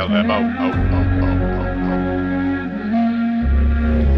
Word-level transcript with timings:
Oh, 0.00 0.04
oh, 0.04 0.08
oh. 0.10 0.72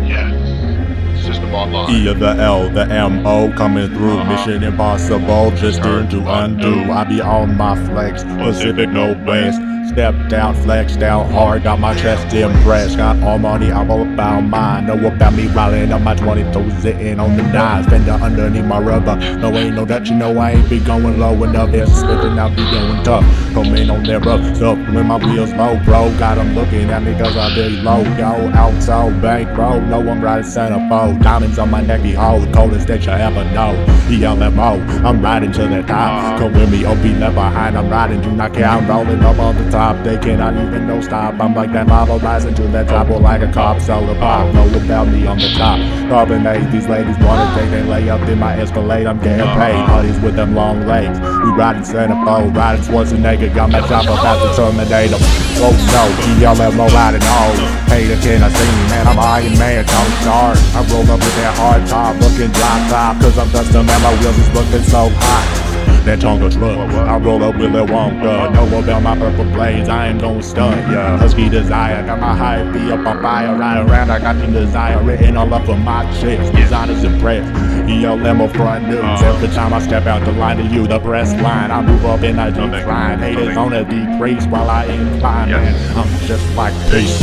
Yes. 0.06 1.24
System 1.24 1.54
online. 1.54 1.94
E 1.94 2.06
of 2.06 2.18
the 2.18 2.32
L, 2.36 2.68
the 2.68 2.82
M 2.82 3.26
O 3.26 3.50
coming 3.56 3.88
through. 3.88 4.18
Uh-huh. 4.18 4.30
Mission 4.30 4.62
impossible, 4.62 5.52
just 5.52 5.82
turn 5.82 6.10
to 6.10 6.18
undo. 6.28 6.92
I 6.92 7.04
be 7.04 7.22
on 7.22 7.56
my 7.56 7.74
flex, 7.86 8.24
Pacific 8.24 8.90
no 8.90 9.14
west. 9.26 9.60
Stepped 9.90 10.32
out, 10.32 10.54
flexed 10.58 11.02
out 11.02 11.28
hard, 11.32 11.64
got 11.64 11.80
my 11.80 11.92
chest 11.96 12.32
impressed. 12.32 12.96
Got 12.96 13.20
all 13.24 13.38
money, 13.38 13.72
I'm 13.72 13.90
all 13.90 14.02
about 14.02 14.42
mine. 14.42 14.86
Know 14.86 15.04
about 15.04 15.34
me 15.34 15.48
rolling 15.48 15.90
up 15.90 16.00
my 16.02 16.14
22, 16.14 16.70
sitting 16.80 17.18
on 17.18 17.36
the 17.36 17.42
nines. 17.42 17.88
Fender 17.88 18.12
underneath 18.12 18.64
my 18.64 18.78
rubber. 18.78 19.16
No, 19.16 19.52
ain't 19.56 19.74
no 19.74 19.84
that 19.86 20.06
you 20.06 20.14
know 20.14 20.38
I 20.38 20.52
ain't 20.52 20.70
be 20.70 20.78
going 20.78 21.18
low 21.18 21.42
enough. 21.42 21.74
It's 21.74 21.90
slipping, 21.90 22.38
I 22.38 22.48
be 22.50 22.62
going 22.70 23.02
tough. 23.02 23.24
Coming 23.52 23.90
on 23.90 24.04
that 24.04 24.24
rough 24.24 24.56
stuff 24.56 24.78
when 24.94 25.08
my 25.08 25.16
wheels 25.16 25.52
low, 25.54 25.76
bro. 25.84 26.16
Got 26.20 26.38
'em 26.38 26.54
looking 26.54 26.88
at 26.90 27.02
me 27.02 27.12
cause 27.18 27.36
I 27.36 27.52
be 27.56 27.70
low. 27.82 28.02
Yo, 28.16 28.48
out 28.54 28.80
so 28.80 29.10
bank, 29.20 29.52
bro. 29.56 29.80
No, 29.80 30.08
I'm 30.08 30.20
riding 30.20 30.44
centerfold. 30.44 31.20
Diamonds 31.20 31.58
on 31.58 31.68
my 31.68 31.80
neck, 31.80 32.02
behold. 32.02 32.52
Coldest 32.52 32.86
that 32.86 33.04
you 33.04 33.10
ever 33.10 33.44
know. 33.46 33.74
ELMO, 34.08 34.80
I'm 35.04 35.20
riding 35.20 35.50
to 35.52 35.66
the 35.66 35.82
top. 35.82 36.38
Come 36.38 36.52
with 36.52 36.70
me, 36.70 36.84
OP 36.84 37.04
left 37.18 37.34
behind. 37.34 37.76
I'm 37.76 37.90
riding, 37.90 38.20
do 38.20 38.30
not 38.30 38.54
care. 38.54 38.66
I'm 38.66 38.86
rolling 38.86 39.20
up 39.24 39.38
all 39.38 39.52
the 39.52 39.68
They 39.80 40.18
cannot 40.18 40.52
even 40.60 40.86
know 40.86 41.00
stop. 41.00 41.40
I'm 41.40 41.54
like 41.54 41.72
that 41.72 41.88
lava 41.88 42.18
rising 42.18 42.52
to 42.56 42.68
the 42.68 42.84
top, 42.84 43.08
or 43.08 43.18
like 43.18 43.40
a 43.40 43.50
cop 43.50 43.80
soda 43.80 44.14
pop. 44.20 44.52
Know 44.52 44.68
about 44.68 45.08
me 45.08 45.26
on 45.26 45.38
the 45.38 45.48
top. 45.56 45.80
Carbonate, 46.10 46.70
these 46.70 46.86
ladies 46.86 47.16
wanna 47.24 47.48
take 47.56 47.70
they 47.70 47.82
lay 47.82 48.10
up 48.10 48.20
in 48.28 48.38
my 48.38 48.60
Escalade. 48.60 49.06
I'm 49.06 49.18
getting 49.20 49.40
uh-huh. 49.40 49.56
paid. 49.56 49.80
Buddies 49.88 50.20
with 50.20 50.36
them 50.36 50.54
long 50.54 50.84
legs. 50.86 51.18
We 51.18 51.48
riding 51.56 51.80
centerfold, 51.80 52.54
riding 52.54 52.84
Schwarzenegger. 52.84 53.54
Got 53.54 53.72
my 53.72 53.80
job 53.88 54.04
about 54.04 54.36
to 54.44 54.52
terminate 54.54 55.12
'em. 55.16 55.20
Oh 55.64 55.72
no, 55.72 56.04
ELMO 56.44 56.86
riding 56.92 57.24
all. 57.24 57.56
Hater, 57.88 58.20
can 58.20 58.44
I 58.44 58.52
see 58.52 58.68
me, 58.76 58.84
man? 58.92 59.08
I'm 59.08 59.18
Iron 59.18 59.56
Man, 59.56 59.84
Tony 59.88 60.16
Stark. 60.20 60.58
I 60.76 60.84
roll 60.92 61.08
up 61.08 61.24
with 61.24 61.36
that 61.40 61.56
hard 61.56 61.86
top, 61.88 62.20
looking 62.20 62.52
drop 62.52 62.80
top. 62.92 63.20
Cause 63.22 63.38
I'm 63.38 63.48
custom 63.48 63.88
and 63.88 64.02
my 64.04 64.12
wheels 64.20 64.36
is 64.36 64.50
looking 64.52 64.84
so 64.84 65.08
hot. 65.08 65.59
That 66.04 66.18
Tonka 66.18 66.50
truck, 66.50 66.78
I 66.78 67.18
roll 67.18 67.44
up 67.44 67.56
with 67.56 67.72
Lil 67.72 67.86
Wonka. 67.86 68.52
Know 68.54 68.76
uh, 68.76 68.82
about 68.82 69.02
my 69.02 69.16
purple 69.18 69.44
blades, 69.44 69.88
I 69.88 70.08
ain't 70.08 70.20
gon' 70.20 70.42
stunt, 70.42 70.76
yeah. 70.90 71.18
Husky 71.18 71.50
desire, 71.50 72.04
got 72.06 72.18
my 72.18 72.34
high 72.34 72.62
be 72.72 72.90
up 72.90 73.06
on 73.06 73.20
fire. 73.20 73.54
Ride 73.54 73.86
around, 73.86 74.10
I 74.10 74.18
got 74.18 74.40
the 74.40 74.46
desire 74.46 75.02
written 75.02 75.36
all 75.36 75.52
up 75.52 75.68
on 75.68 75.84
my 75.84 76.10
chicks. 76.18 76.48
Designers 76.56 77.04
impressed. 77.04 77.52
ELMO 77.90 78.48
front 78.48 78.88
news. 78.88 79.00
Uh-huh. 79.00 79.26
Every 79.26 79.48
time 79.48 79.74
I 79.74 79.80
step 79.80 80.06
out 80.06 80.24
the 80.24 80.32
line 80.32 80.56
to 80.56 80.64
you, 80.64 80.86
the 80.86 80.98
breast 80.98 81.36
line. 81.42 81.70
I 81.70 81.82
move 81.82 82.04
up 82.06 82.22
and 82.22 82.40
I 82.40 82.50
decline. 82.50 83.18
Haters 83.18 83.56
on 83.56 83.72
a 83.74 83.84
decrease 83.84 84.46
while 84.46 84.70
I 84.70 84.86
incline, 84.86 85.50
man. 85.50 85.98
I'm 85.98 86.26
just 86.26 86.54
like 86.54 86.72
peace. 86.90 87.20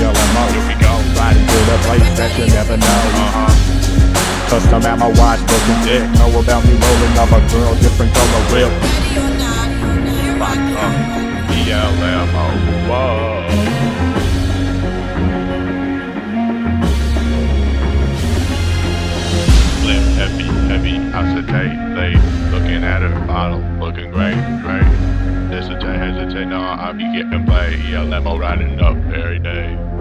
ELMO, 0.00 0.83
Custom 4.54 4.82
at 4.84 4.96
my 5.00 5.08
watch, 5.18 5.40
looking 5.50 5.80
dick. 5.82 6.02
Know 6.14 6.30
about 6.38 6.62
me 6.62 6.78
rolling 6.78 7.18
up 7.18 7.26
a 7.34 7.40
girl, 7.50 7.74
different 7.82 8.14
color 8.14 8.42
whip. 8.54 8.70
ELMO. 11.66 12.46
Whoa. 12.86 13.50
Slim, 19.82 20.04
heavy, 20.14 20.46
heavy 20.68 20.96
acetate. 21.12 21.74
They 21.96 22.14
looking 22.56 22.84
at 22.84 23.02
a 23.02 23.08
bottle, 23.26 23.58
looking 23.84 24.12
great, 24.12 24.36
great. 24.62 24.84
Hesitate, 25.50 25.98
hesitate. 25.98 26.46
No, 26.46 26.60
I 26.60 26.92
be 26.92 27.02
getting 27.12 27.44
played. 27.44 27.92
ELMO 27.92 28.38
riding 28.38 28.78
up 28.80 28.94
every 29.12 29.40
day. 29.40 29.93